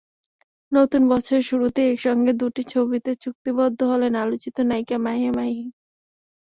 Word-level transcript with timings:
নতুন 0.71 1.01
বছরের 1.11 1.43
শুরুতেই 1.49 1.89
একসঙ্গে 1.89 2.31
দুটি 2.41 2.61
ছবিতে 2.73 3.11
চুক্তিবদ্ধ 3.23 3.79
হলেন 3.91 4.13
আলোচিত 4.23 4.55
নায়িকা 4.69 4.97
মাহিয়া 5.05 5.31
মাহি। 5.37 5.61